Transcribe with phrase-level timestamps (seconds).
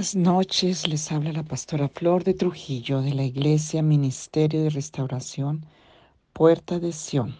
[0.00, 5.66] Buenas noches, les habla la pastora Flor de Trujillo de la Iglesia Ministerio de Restauración
[6.32, 7.36] Puerta de Sión.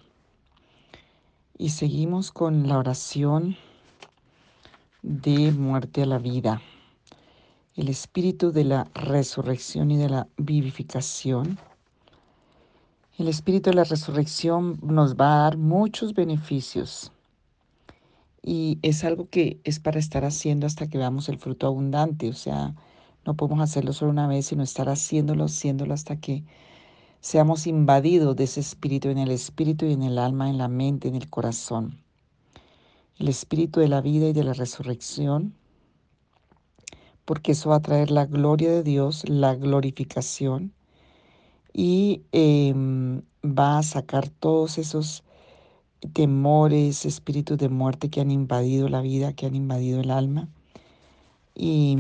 [1.56, 3.56] Y seguimos con la oración
[5.00, 6.60] de muerte a la vida.
[7.76, 11.58] El espíritu de la resurrección y de la vivificación.
[13.16, 17.10] El espíritu de la resurrección nos va a dar muchos beneficios
[18.42, 22.34] y es algo que es para estar haciendo hasta que veamos el fruto abundante, o
[22.34, 22.74] sea,
[23.26, 26.44] no podemos hacerlo solo una vez, sino estar haciéndolo, haciéndolo hasta que
[27.20, 31.08] seamos invadidos de ese espíritu en el espíritu y en el alma, en la mente,
[31.08, 31.98] en el corazón.
[33.18, 35.54] El espíritu de la vida y de la resurrección,
[37.26, 40.72] porque eso va a traer la gloria de Dios, la glorificación,
[41.72, 45.22] y em, va a sacar todos esos
[46.12, 50.48] temores, espíritus de muerte que han invadido la vida, que han invadido el alma.
[51.54, 51.96] Y,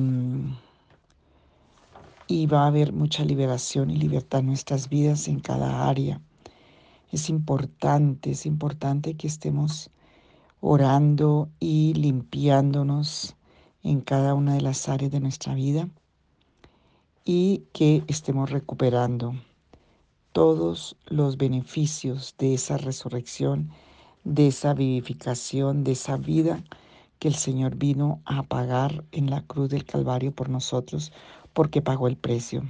[2.26, 6.20] y va a haber mucha liberación y libertad en nuestras vidas en cada área.
[7.12, 9.90] Es importante, es importante que estemos
[10.60, 13.34] orando y limpiándonos
[13.82, 15.88] en cada una de las áreas de nuestra vida
[17.24, 19.34] y que estemos recuperando
[20.32, 23.70] todos los beneficios de esa resurrección
[24.24, 26.62] de esa vivificación, de esa vida
[27.18, 31.12] que el Señor vino a pagar en la cruz del Calvario por nosotros,
[31.52, 32.62] porque pagó el precio.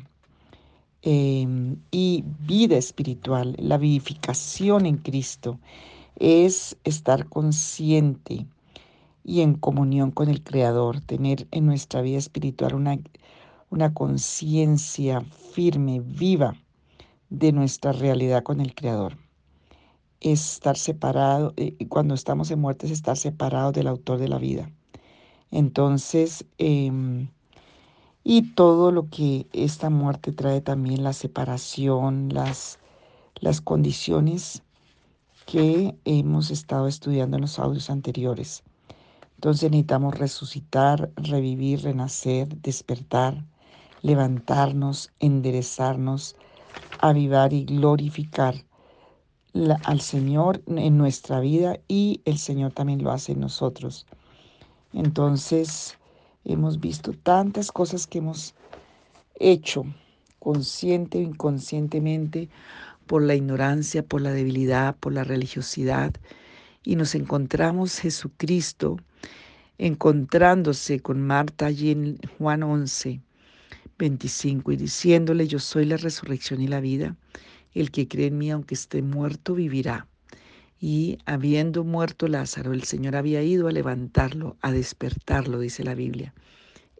[1.02, 5.58] Em, y vida espiritual, la vivificación en Cristo,
[6.16, 8.46] es estar consciente
[9.24, 12.98] y en comunión con el Creador, tener en nuestra vida espiritual una,
[13.70, 16.56] una conciencia firme, viva
[17.30, 19.16] de nuestra realidad con el Creador
[20.20, 24.70] estar separado, eh, cuando estamos en muerte es estar separados del autor de la vida.
[25.50, 27.28] Entonces, em,
[28.22, 32.78] y todo lo que esta muerte trae también, la separación, las,
[33.36, 34.62] las condiciones
[35.46, 38.62] que hemos estado estudiando en los audios anteriores.
[39.36, 43.42] Entonces necesitamos resucitar, revivir, renacer, despertar,
[44.02, 46.36] levantarnos, enderezarnos,
[47.00, 48.54] avivar y glorificar
[49.84, 54.06] al Señor en nuestra vida y el Señor también lo hace en nosotros.
[54.92, 55.96] Entonces,
[56.44, 58.54] hemos visto tantas cosas que hemos
[59.38, 59.84] hecho
[60.38, 62.48] consciente o inconscientemente
[63.06, 66.14] por la ignorancia, por la debilidad, por la religiosidad
[66.84, 68.96] y nos encontramos Jesucristo
[69.78, 73.20] encontrándose con Marta allí en Juan 11,
[73.98, 77.16] 25 y diciéndole, yo soy la resurrección y la vida.
[77.74, 80.06] El que cree en mí, aunque esté muerto, vivirá.
[80.80, 86.32] Y habiendo muerto Lázaro, el Señor había ido a levantarlo, a despertarlo, dice la Biblia,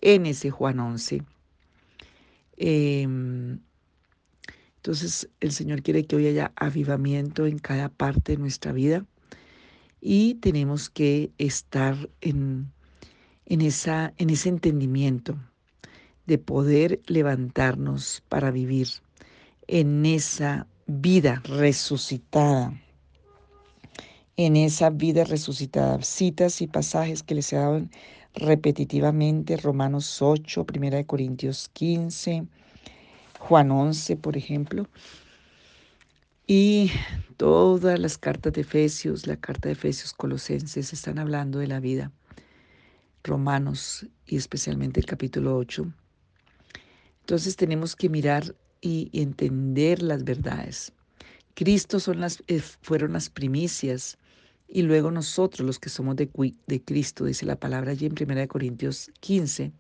[0.03, 1.23] en ese Juan 11.
[2.59, 3.61] Em,
[4.77, 9.07] entonces el Señor quiere que hoy haya avivamiento en cada parte de nuestra vida
[10.01, 12.73] y tenemos que estar en,
[13.47, 15.39] en, esa, en ese entendimiento
[16.27, 18.89] de poder levantarnos para vivir
[19.73, 22.75] en esa vida resucitada,
[24.37, 26.03] en esa vida resucitada.
[26.03, 27.87] Citas y pasajes que les he dado
[28.35, 32.49] repetitivamente, Romanos 8, 1 Corintios 15,
[33.39, 34.89] Juan 11, por ejemplo.
[36.49, 36.91] Y
[37.37, 42.11] todas las cartas de Efesios, la carta de Efesios Colosenses, están hablando de la vida.
[43.23, 45.87] Romanos y especialmente el capítulo 8.
[47.21, 50.93] Entonces tenemos que mirar y entender las verdades.
[51.55, 54.19] Cristo son las, eh, fueron las primicias
[54.69, 56.31] y luego nosotros los que somos de,
[56.67, 59.73] de Cristo, dice la palabra allí en 1 Corintios 15.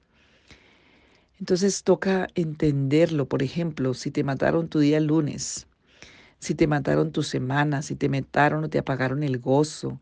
[1.38, 5.66] Entonces toca entenderlo, por ejemplo, si te mataron tu día lunes,
[6.38, 10.00] si te mataron tu semana, si te mataron o te apagaron el gozo,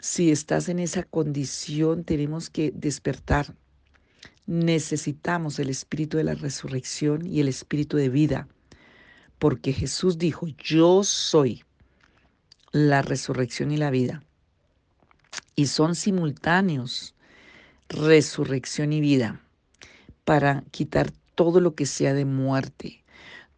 [0.00, 3.54] si estás en esa condición, tenemos que despertar
[4.46, 8.48] necesitamos el espíritu de la resurrección y el espíritu de vida,
[9.38, 11.64] porque Jesús dijo, yo soy
[12.72, 14.22] la resurrección y la vida.
[15.54, 17.14] Y son simultáneos,
[17.88, 19.40] resurrección y vida,
[20.24, 23.04] para quitar todo lo que sea de muerte.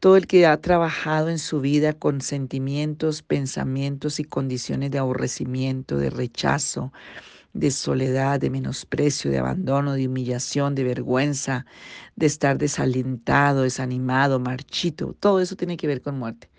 [0.00, 5.96] Todo el que ha trabajado en su vida con sentimientos, pensamientos y condiciones de aborrecimiento,
[5.96, 6.92] de rechazo,
[7.54, 11.64] de soledad, de menosprecio, de abandono, de humillación, de vergüenza,
[12.16, 15.14] de estar desalentado, desanimado, marchito.
[15.18, 16.50] Todo eso tiene que ver con muerte.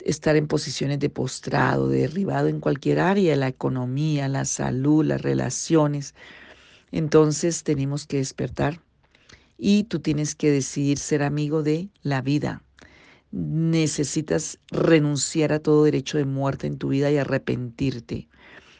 [0.00, 5.22] Estar en posiciones de postrado, de derribado en cualquier área, la economía, la salud, las
[5.22, 6.14] relaciones.
[6.90, 8.80] Entonces tenemos que despertar
[9.58, 12.62] y tú tienes que decidir ser amigo de la vida.
[13.30, 18.28] Necesitas renunciar a todo derecho de muerte en tu vida y arrepentirte.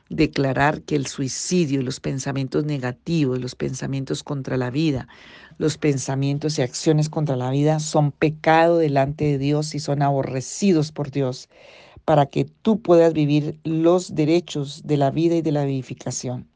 [0.09, 5.09] Declarar que el suicidio los pensamientos negativos, los pensamientos contra la vida,
[5.59, 10.93] los pensamientos y acciones contra la vida son pecado delante de Dios y son aborrecidos
[10.93, 11.49] por Dios
[12.05, 16.47] para que tú puedas vivir los derechos de la vida y de la vivificación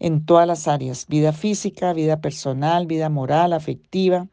[0.00, 4.26] en todas las áreas, vida física, vida personal, vida moral, afectiva,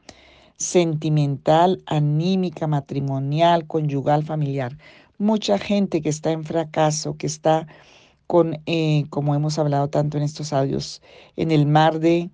[0.55, 4.77] sentimental, anímica, matrimonial, conyugal, familiar.
[5.17, 7.67] Mucha gente que está en fracaso, que está
[8.27, 11.01] con, eh, como hemos hablado tanto en estos audios,
[11.35, 12.29] en el mar de,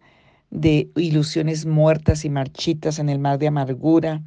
[0.49, 4.21] de ilusiones muertas y marchitas, en el mar de amargura,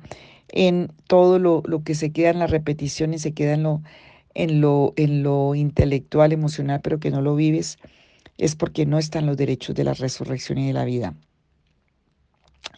[0.49, 3.83] en todo lo, lo que se queda en la repetición y se queda en lo,
[4.35, 7.79] en lo, en lo intelectual, emocional, pero que no lo vives
[8.39, 11.15] es porque no están los derechos de la resurrección y de la vida.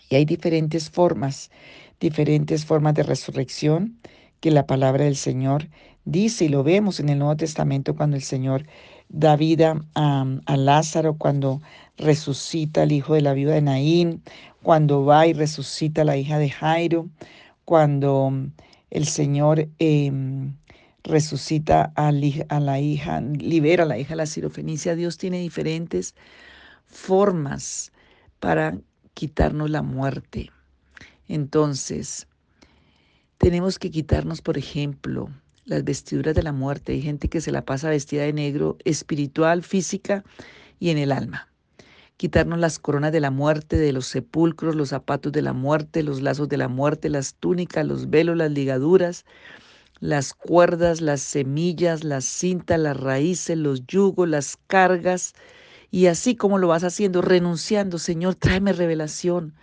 [0.09, 1.51] Y hay diferentes formas,
[2.01, 3.99] diferentes formas de resurrección
[4.41, 5.69] que la palabra del Señor
[6.11, 8.65] dice y lo vemos en el Nuevo Testamento cuando el Señor
[9.09, 11.61] da vida a, Lázaro, cuando
[11.97, 14.23] resucita al hijo de la viuda de Naín,
[14.63, 17.09] cuando va y resucita a la hija de Jairo,
[17.65, 18.33] cuando
[18.91, 20.55] el Señor em,
[21.05, 24.95] resucita a, la hija, libera a la hija de la sirofenicia.
[24.95, 26.15] Dios tiene diferentes
[26.87, 27.93] formas
[28.41, 28.79] para
[29.15, 30.51] quitarnos la muerte.
[31.29, 32.27] Entonces,
[33.37, 35.29] tenemos que quitarnos, por ejemplo,
[35.69, 36.93] las vestiduras de la muerte.
[36.93, 40.25] Hay gente que se la pasa vestida de negro, espiritual, física
[40.81, 41.49] y en el alma.
[42.17, 46.21] Quitarnos las coronas de la muerte, de los sepulcros, los zapatos de la muerte, los
[46.21, 49.25] lazos de la muerte, las túnicas, los velos, las ligaduras,
[50.01, 55.35] las cuerdas, las semillas, las cintas, las raíces, los yugos, las cargas,
[55.91, 59.55] y así como lo vas haciendo, renunciando, Señor, tráeme revelación.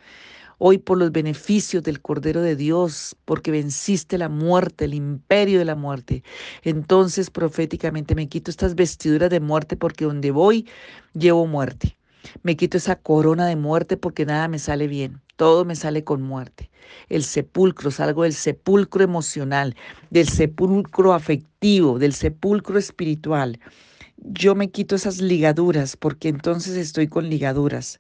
[0.57, 5.65] Hoy por los beneficios del Cordero de Dios, porque venciste la muerte, el imperio de
[5.65, 6.23] la muerte.
[6.63, 10.67] Entonces proféticamente me quito estas vestiduras de muerte porque donde voy
[11.13, 11.97] llevo muerte.
[12.43, 15.21] Me quito esa corona de muerte porque nada me sale bien.
[15.35, 16.69] Todo me sale con muerte.
[17.09, 19.75] El sepulcro, salgo del sepulcro emocional,
[20.09, 23.59] del sepulcro afectivo, del sepulcro espiritual.
[24.17, 27.99] Yo me quito esas ligaduras porque entonces estoy con ligaduras.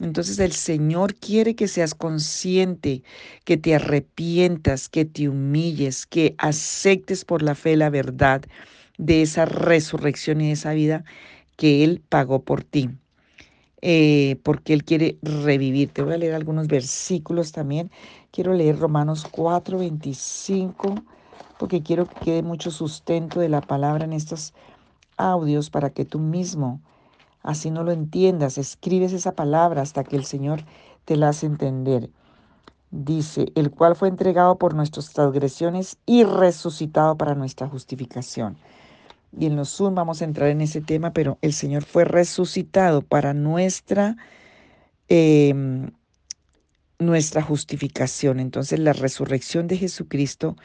[0.00, 3.02] Entonces el Señor quiere que seas consciente,
[3.44, 8.42] que te arrepientas, que te humilles, que aceptes por la fe la verdad
[8.96, 11.04] de esa resurrección y de esa vida
[11.56, 12.90] que Él pagó por ti.
[13.80, 15.90] Eh, porque Él quiere revivir.
[15.92, 17.90] Te voy a leer algunos versículos también.
[18.32, 20.94] Quiero leer Romanos 4, 25,
[21.58, 24.52] porque quiero que quede mucho sustento de la palabra en estos
[25.16, 26.80] audios para que tú mismo,
[27.48, 30.64] así no lo entiendas, escribes esa palabra hasta que el Señor
[31.04, 32.10] te la hace entender.
[32.90, 38.56] Dice, el cual fue entregado por nuestras transgresiones y resucitado para nuestra justificación
[39.36, 43.02] y en los Zoom vamos a entrar en ese tema, pero el Señor fue resucitado
[43.02, 44.16] para nuestra,
[45.08, 45.90] em,
[46.98, 48.40] nuestra justificación.
[48.40, 50.56] Entonces la resurrección de Jesucristo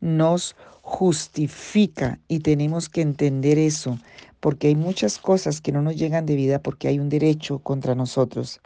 [0.00, 3.98] nos justifica y tenemos que entender eso,
[4.40, 7.94] porque hay muchas cosas que no nos llegan de vida porque hay un derecho contra
[7.94, 8.60] nosotros.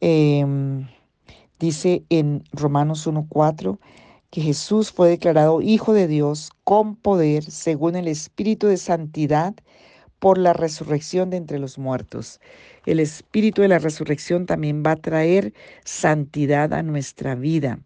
[0.00, 0.88] Em,
[1.58, 3.78] dice en Romanos 1.4,
[4.32, 9.54] que Jesús fue declarado Hijo de Dios con poder según el Espíritu de Santidad
[10.18, 12.40] por la resurrección de entre los muertos.
[12.86, 15.52] El Espíritu de la resurrección también va a traer
[15.84, 17.80] santidad a nuestra vida.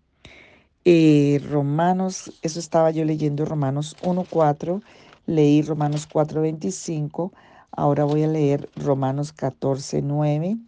[0.85, 4.83] Eh, Romanos, eso estaba yo leyendo Romanos 1.4,
[5.27, 7.33] leí Romanos 4.25,
[7.73, 10.59] ahora voy a leer Romanos 14.9,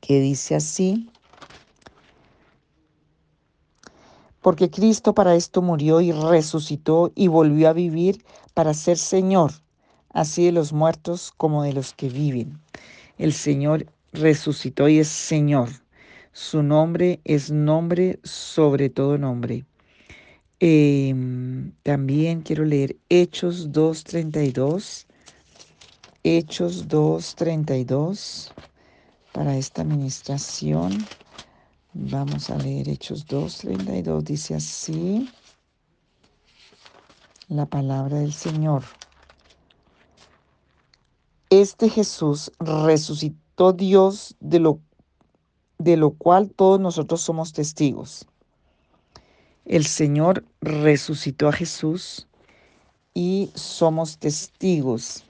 [0.00, 1.10] que dice así.
[4.48, 9.52] porque Cristo para esto murió y resucitó y volvió a vivir para ser Señor,
[10.10, 12.58] así de los muertos como de los que viven.
[13.18, 15.68] El Señor resucitó y es Señor.
[16.32, 19.66] Su nombre es nombre sobre todo nombre.
[20.60, 25.06] Em, también quiero leer Hechos 2.32.
[26.24, 28.50] Hechos 2.32
[29.32, 31.06] para esta administración.
[31.94, 34.22] Vamos a leer Hechos 2.32.
[34.22, 35.30] Dice así
[37.48, 38.82] la palabra del Señor.
[41.50, 44.80] Este Jesús resucitó Dios de lo,
[45.78, 48.26] de lo cual todos nosotros somos testigos.
[49.68, 52.26] El Señor resucitó a Jesús
[53.12, 55.24] y somos testigos.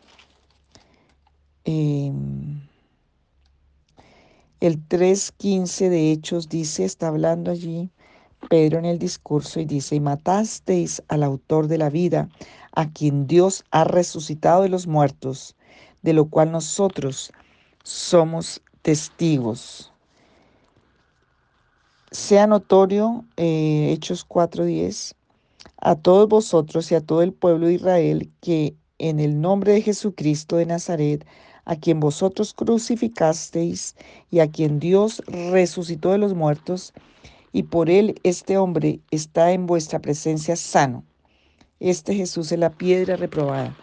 [1.64, 2.61] Em,
[4.61, 7.90] El 3.15 de Hechos dice, está hablando allí
[8.49, 12.28] Pedro en el discurso y dice, y matasteis al autor de la vida,
[12.73, 15.57] a quien Dios ha resucitado de los muertos,
[16.02, 17.33] de lo cual nosotros
[17.83, 19.92] somos testigos.
[22.11, 25.15] Sea notorio, eh, Hechos 4:10,
[25.77, 29.83] a todos vosotros y a todo el pueblo de Israel, que en el nombre de
[29.83, 31.27] Jesucristo de Nazaret,
[31.67, 33.95] a quien vosotros crucificasteis
[34.31, 36.95] y a quien Dios resucitó de los muertos,
[37.53, 41.05] y por él este hombre está en vuestra presencia sano.
[41.79, 43.77] Este Jesús es la piedra reprobada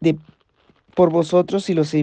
[0.00, 0.18] de,
[0.94, 1.94] por vosotros y los,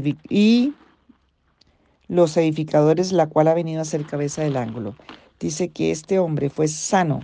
[2.12, 4.98] los edificadores, la cual ha venido a ser cabeza del ángulo.
[5.40, 7.22] Dice que este hombre fue sano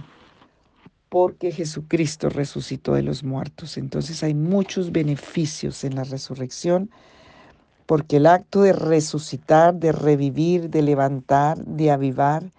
[1.10, 3.78] porque Jesucristo resucitó de los muertos.
[3.78, 6.90] Entonces hay muchos beneficios en la resurrección,
[7.86, 12.54] porque el acto de resucitar, de revivir, de levantar, de avivar,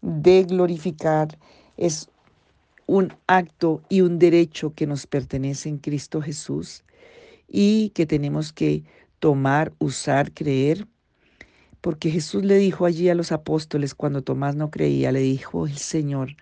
[0.00, 1.36] de glorificar,
[1.76, 2.08] es
[2.86, 6.84] un acto y un derecho que nos pertenece en Cristo Jesús
[7.48, 8.84] y que tenemos que
[9.18, 10.86] tomar, usar, creer.
[11.84, 15.76] Porque Jesús le dijo allí a los apóstoles cuando Tomás no creía, le dijo el
[15.76, 16.34] Señor,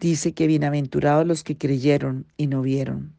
[0.00, 3.12] dice que bienaventurados los que creyeron y no vieron.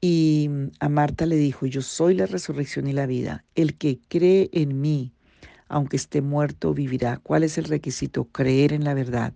[0.00, 3.44] Y a Marta le dijo, yo soy la resurrección y la vida.
[3.54, 5.12] El que cree en mí,
[5.68, 7.18] aunque esté muerto, vivirá.
[7.18, 8.24] ¿Cuál es el requisito?
[8.24, 9.34] Creer en la verdad,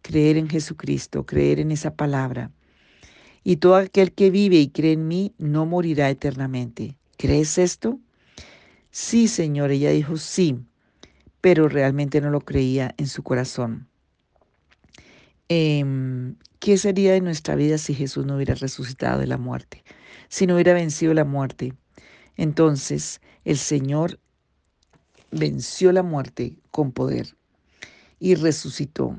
[0.00, 2.50] creer en Jesucristo, creer en esa palabra.
[3.44, 6.96] Y todo aquel que vive y cree en mí no morirá eternamente.
[7.18, 8.00] ¿Crees esto?
[8.90, 9.70] Sí, Señor.
[9.70, 10.58] Ella dijo sí,
[11.40, 13.88] pero realmente no lo creía en su corazón.
[15.48, 19.84] Em, ¿Qué sería de nuestra vida si Jesús no hubiera resucitado de la muerte?
[20.28, 21.74] Si no hubiera vencido la muerte.
[22.36, 24.18] Entonces el Señor
[25.30, 27.36] venció la muerte con poder
[28.18, 29.16] y resucitó.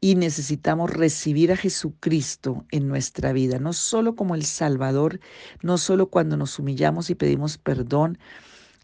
[0.00, 5.20] Y necesitamos recibir a Jesucristo en nuestra vida, no solo como el Salvador,
[5.62, 8.18] no solo cuando nos humillamos y pedimos perdón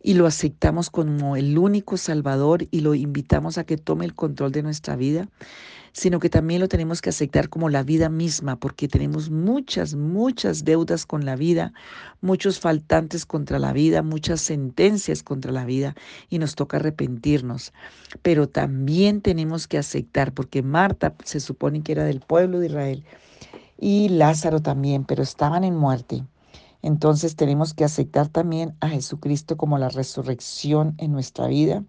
[0.02, 4.52] y lo aceptamos como el único Salvador y lo invitamos a que tome el control
[4.52, 5.28] de nuestra vida,
[5.92, 10.64] sino que también lo tenemos que aceptar como la vida misma, porque tenemos muchas, muchas
[10.64, 11.72] deudas con la vida,
[12.20, 15.94] muchos faltantes contra la vida, muchas sentencias contra la vida
[16.28, 17.72] y nos toca arrepentirnos.
[18.22, 23.04] Pero también tenemos que aceptar, porque Marta se supone que era del pueblo de Israel
[23.78, 26.24] y Lázaro también, pero estaban en muerte.
[26.82, 31.84] Entonces tenemos que aceptar también a Jesucristo como la resurrección en nuestra vida.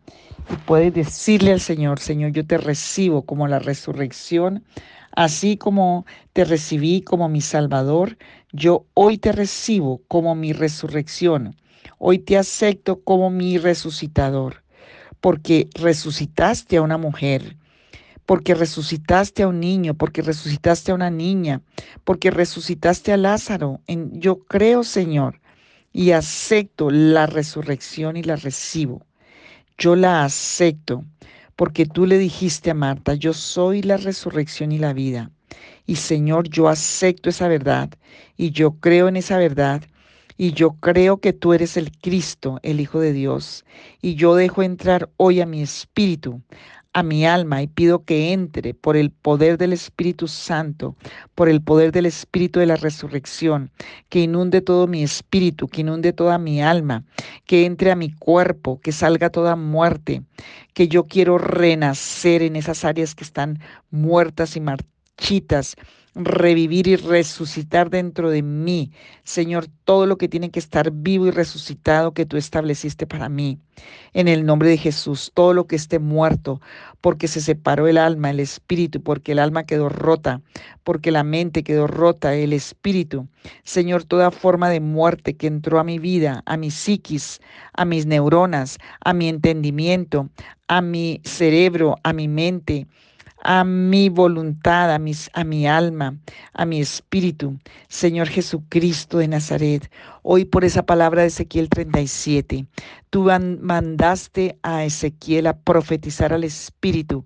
[0.51, 4.63] Y puedes decirle al Señor, Señor, yo te recibo como la resurrección,
[5.15, 8.17] así como te recibí como mi Salvador,
[8.51, 11.55] yo hoy te recibo como mi resurrección.
[11.97, 14.63] Hoy te acepto como mi resucitador,
[15.21, 17.55] porque resucitaste a una mujer
[18.25, 21.61] porque resucitaste a un niño, porque resucitaste a una niña,
[22.03, 23.81] porque resucitaste a Lázaro.
[23.87, 25.39] En, yo creo, Señor,
[25.93, 29.05] y acepto la resurrección y la recibo.
[29.77, 31.03] Yo la acepto,
[31.55, 35.31] porque tú le dijiste a Marta, yo soy la resurrección y la vida.
[35.85, 37.89] Y Señor, yo acepto esa verdad
[38.37, 39.81] y yo creo en esa verdad
[40.37, 43.65] y yo creo que tú eres el Cristo, el Hijo de Dios,
[44.01, 46.41] y yo dejo entrar hoy a mi espíritu,
[46.93, 50.95] a mi alma y pido que entre por el poder del Espíritu Santo,
[51.35, 53.71] por el poder del Espíritu de la resurrección,
[54.09, 57.03] que inunde todo mi espíritu, que inunde toda mi alma,
[57.45, 60.23] que entre a mi cuerpo, que salga toda muerte,
[60.73, 65.75] que yo quiero renacer en esas áreas que están muertas y marchitas
[66.13, 68.91] revivir y resucitar dentro de mí.
[69.23, 73.59] Señor, todo lo que tiene que estar vivo y resucitado que tú estableciste para mí.
[74.13, 76.59] En el nombre de Jesús, todo lo que esté muerto,
[76.99, 80.41] porque se separó el alma, el espíritu, porque el alma quedó rota,
[80.83, 83.27] porque la mente quedó rota, el espíritu.
[83.63, 87.39] Señor, toda forma de muerte que entró a mi vida, a mi psiquis,
[87.73, 90.29] a mis neuronas, a mi entendimiento,
[90.67, 92.87] a mi cerebro, a mi mente
[93.43, 96.17] a mi voluntad, a, mis, a mi alma,
[96.53, 97.57] a mi espíritu.
[97.87, 99.91] Señor Jesucristo de Nazaret,
[100.23, 102.65] hoy por esa palabra de Ezequiel 37,
[103.09, 103.29] tú
[103.61, 107.25] mandaste a Ezequiel a profetizar al espíritu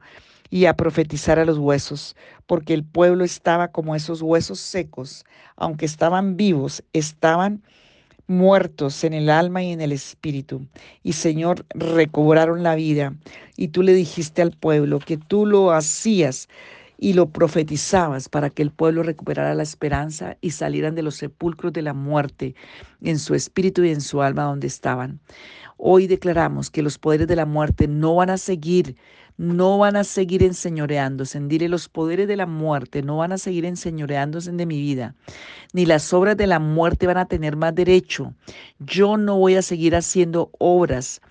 [0.50, 5.26] y a profetizar a los huesos, porque el pueblo estaba como esos huesos secos,
[5.58, 7.64] aunque estaban vivos, estaban
[8.28, 10.66] muertos en el alma y en el espíritu.
[11.04, 13.14] Y Señor, recobraron la vida.
[13.56, 16.48] Y tú le dijiste al pueblo que tú lo hacías
[16.98, 21.74] y lo profetizabas para que el pueblo recuperara la esperanza y salieran de los sepulcros
[21.74, 22.56] de la muerte
[23.02, 25.20] en su espíritu y en su alma donde estaban.
[25.78, 28.96] Hoy declaramos que los poderes de la muerte no van a seguir,
[29.38, 31.40] no van a seguir enseñoreándose.
[31.40, 35.16] Dile, los poderes de la muerte no van a seguir enseñoreándose de mi vida,
[35.74, 38.34] ni las obras de la muerte van a tener más derecho.
[38.80, 41.22] Yo no voy a seguir haciendo obras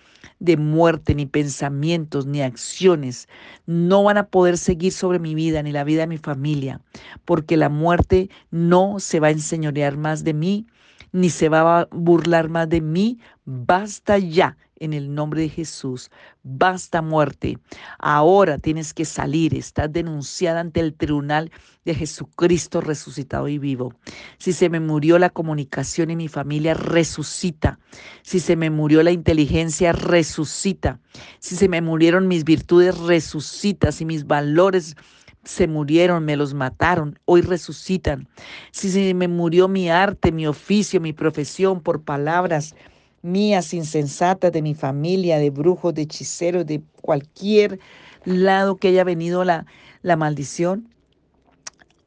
[0.40, 3.28] de muerte, ni pensamientos, ni acciones
[3.66, 6.80] no van a poder seguir sobre mi vida ni la vida de mi familia,
[7.25, 10.66] porque la muerte no se va a enseñorear más de mí,
[11.14, 13.21] ni se va a burlar más de mí.
[13.44, 16.11] Basta ya en el nombre de Jesús.
[16.42, 17.56] Basta muerte.
[18.00, 19.54] Ahora tienes que salir.
[19.54, 21.52] Estás denunciada ante el tribunal
[21.85, 23.94] de Jesucristo resucitado y vivo.
[24.38, 27.78] Si se me murió la comunicación en mi familia, resucita.
[28.23, 30.99] Si se me murió la inteligencia, resucita.
[31.38, 33.92] Si se me murieron mis virtudes, resucita.
[33.92, 34.97] Si mis valores
[35.45, 38.29] se murieron, me los mataron, hoy resucitan.
[38.73, 42.75] Si se me murió mi arte, mi oficio, mi profesión por palabras,
[43.23, 47.79] mías insensatas de mi familia, de brujos, de hechiceros, de cualquier
[48.25, 49.67] lado que haya venido la,
[50.03, 50.89] la maldición,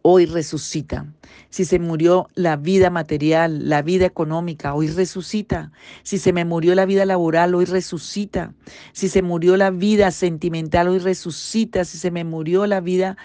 [0.09, 1.05] hoy resucita.
[1.49, 5.73] Si se murió la vida material, la vida económica, hoy resucita.
[6.03, 8.53] Si se me murió la vida laboral, hoy resucita.
[8.93, 11.83] Si se murió la vida sentimental, hoy resucita.
[11.83, 13.17] Si se me murió la vida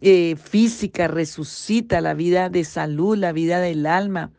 [0.00, 2.00] eh, física, resucita.
[2.00, 4.30] La vida de salud, la vida del alma.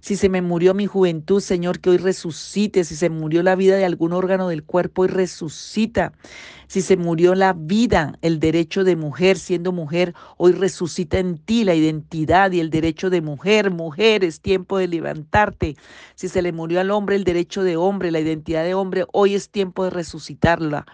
[0.00, 2.84] Si se me murió mi juventud, Señor, que hoy resucite.
[2.84, 6.12] Si se murió la vida de algún órgano del cuerpo, hoy resucita.
[6.66, 11.64] Si se murió la vida, el derecho de mujer siendo mujer, hoy resucita en ti
[11.64, 13.70] la identidad y el derecho de mujer.
[13.70, 15.76] Mujer, es tiempo de levantarte.
[16.16, 19.34] Si se le murió al hombre el derecho de hombre, la identidad de hombre, hoy
[19.34, 20.84] es tiempo de resucitarla.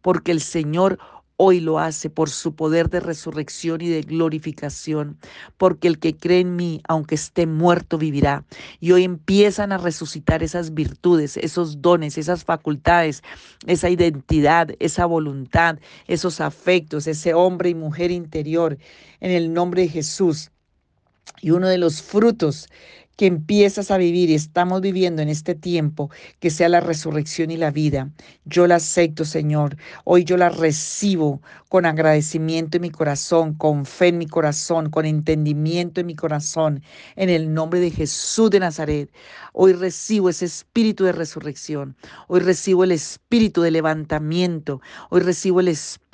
[0.00, 0.98] Porque el Señor
[1.42, 5.16] hoy lo hace por su poder de resurrección y de glorificación,
[5.56, 8.44] porque el que cree en mí, aunque esté muerto, vivirá.
[8.78, 13.22] Y hoy empiezan a resucitar esas virtudes, esos dones, esas facultades,
[13.66, 18.76] esa identidad, esa voluntad, esos afectos, ese hombre y mujer interior,
[19.20, 20.50] en el nombre de Jesús.
[21.40, 22.68] Y uno de los frutos
[23.16, 27.56] que empiezas a vivir y estamos viviendo en este tiempo, que sea la resurrección y
[27.56, 28.10] la vida.
[28.44, 29.76] Yo la acepto, Señor.
[30.04, 35.06] Hoy yo la recibo con agradecimiento en mi corazón, con fe en mi corazón, con
[35.06, 36.82] entendimiento en mi corazón,
[37.16, 39.10] en el nombre de Jesús de Nazaret.
[39.52, 41.96] Hoy recibo ese espíritu de resurrección.
[42.28, 44.80] Hoy recibo el espíritu de levantamiento.
[45.10, 46.09] Hoy recibo el espíritu,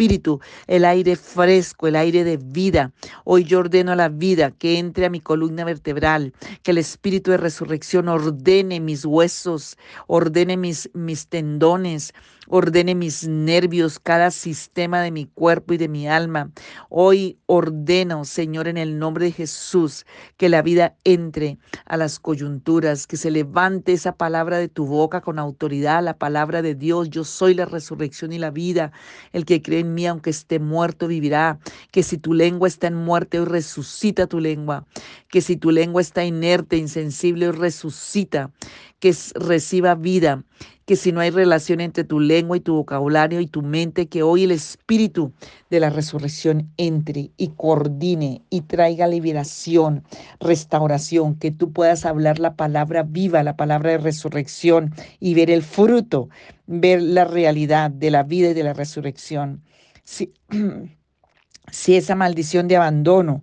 [0.66, 2.92] el aire fresco, el aire de vida.
[3.24, 7.30] Hoy yo ordeno a la vida que entre a mi columna vertebral, que el espíritu
[7.30, 12.12] de resurrección ordene mis huesos, ordene mis, mis tendones,
[12.48, 16.50] ordene mis nervios, cada sistema de mi cuerpo y de mi alma.
[16.90, 20.04] Hoy ordeno, Señor, en el nombre de Jesús,
[20.36, 25.22] que la vida entre a las coyunturas, que se levante esa palabra de tu boca
[25.22, 27.08] con autoridad, la palabra de Dios.
[27.10, 28.92] Yo soy la resurrección y la vida.
[29.32, 31.58] El que cree en mí, aunque esté muerto, vivirá.
[31.90, 34.86] Que si tu lengua está en muerte, hoy resucita tu lengua.
[35.28, 38.50] Que si tu lengua está inerte, insensible, hoy resucita.
[38.98, 40.44] Que reciba vida
[40.86, 44.22] que si no hay relación entre tu lengua y tu vocabulario y tu mente, que
[44.22, 45.32] hoy el espíritu
[45.68, 50.04] de la resurrección entre y coordine y traiga liberación,
[50.38, 55.64] restauración, que tú puedas hablar la palabra viva, la palabra de resurrección y ver el
[55.64, 56.28] fruto,
[56.66, 59.62] ver la realidad de la vida y de la resurrección.
[60.04, 60.32] Si,
[61.72, 63.42] si esa maldición de abandono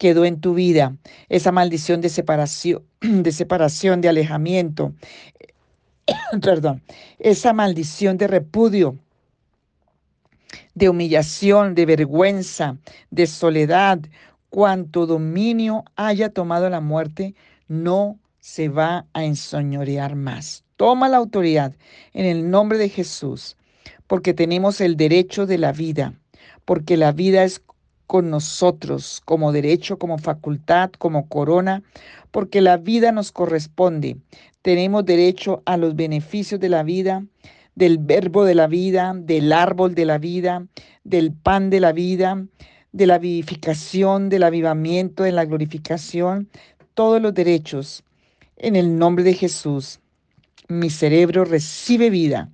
[0.00, 0.96] quedó en tu vida,
[1.28, 4.94] esa maldición de separación, de separación, de alejamiento,
[6.42, 6.82] perdón,
[7.18, 8.98] esa maldición de repudio,
[10.74, 12.76] de humillación, de vergüenza,
[13.10, 14.00] de soledad,
[14.48, 17.34] cuanto dominio haya tomado la muerte,
[17.68, 20.64] no se va a ensoñorear más.
[20.76, 21.74] Toma la autoridad
[22.14, 23.56] en el nombre de Jesús,
[24.06, 26.14] porque tenemos el derecho de la vida,
[26.64, 27.62] porque la vida es
[28.10, 31.84] con nosotros como derecho, como facultad, como corona,
[32.32, 34.16] porque la vida nos corresponde.
[34.62, 37.24] Tenemos derecho a los beneficios de la vida,
[37.76, 40.66] del verbo de la vida, del árbol de la vida,
[41.04, 42.44] del pan de la vida,
[42.90, 46.48] de la vivificación, del avivamiento, de la glorificación,
[46.94, 48.02] todos los derechos.
[48.56, 50.00] En el nombre de Jesús,
[50.66, 52.50] mi cerebro recibe vida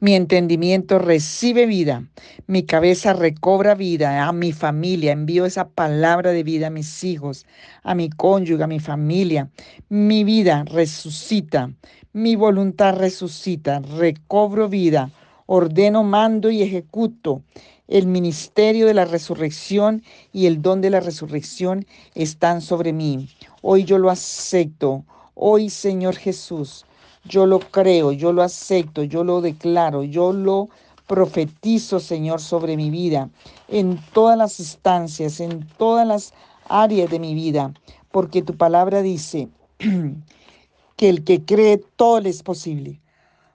[0.00, 2.04] mi entendimiento recibe vida,
[2.46, 7.46] mi cabeza recobra vida, a mi familia envío esa palabra de vida a mis hijos,
[7.82, 9.50] a mi cónyuge, a mi familia.
[9.88, 11.72] Mi vida resucita,
[12.12, 15.10] mi voluntad resucita, recobro vida,
[15.46, 17.42] ordeno, mando y ejecuto
[17.88, 23.28] El ministerio de la resurrección y el don de la resurrección están sobre mí.
[23.62, 25.04] Hoy yo lo acepto.
[25.34, 26.86] Hoy, Señor Jesús,
[27.24, 30.68] yo lo creo, yo lo acepto, yo lo declaro, yo lo
[31.06, 33.30] profetizo, Señor, sobre mi vida,
[33.68, 36.32] en todas las instancias, en todas las
[36.68, 37.72] áreas de mi vida,
[38.12, 39.48] porque tu palabra dice
[40.96, 43.00] que el que cree todo le es posible.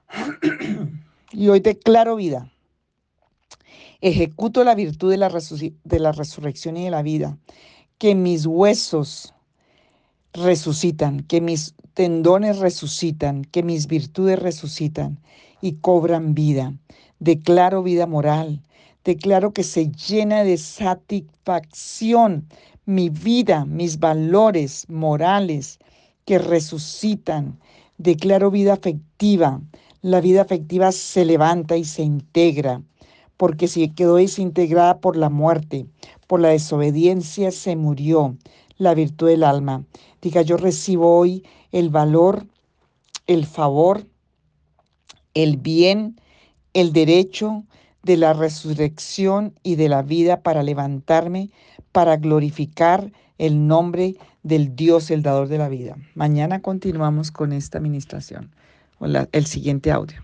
[1.32, 2.51] y hoy declaro vida.
[4.01, 7.38] Ejecuto la virtud de la, de la resurrección y de la vida,
[7.97, 9.34] que mis huesos
[10.35, 15.19] resucitan, que mis tendones resucitan, que mis virtudes resucitan
[15.61, 16.73] y cobran vida.
[17.19, 18.61] Declaro vida moral,
[19.03, 22.47] declaro que se llena de satisfacción
[22.85, 25.79] mi vida, mis valores morales
[26.25, 27.59] que resucitan.
[27.97, 29.61] Declaro vida afectiva.
[30.01, 32.83] La vida afectiva se levanta y se integra,
[33.37, 35.87] porque si quedó desintegrada por la muerte,
[36.27, 38.37] por la desobediencia, se murió
[38.77, 39.85] la virtud del alma.
[40.21, 42.45] Diga, yo recibo hoy el valor,
[43.27, 44.05] el favor,
[45.33, 46.19] el bien,
[46.73, 47.63] el derecho
[48.03, 51.49] de la resurrección y de la vida para levantarme,
[51.91, 55.97] para glorificar el nombre del Dios, el dador de la vida.
[56.13, 58.53] Mañana continuamos con esta administración,
[59.31, 60.21] el siguiente audio.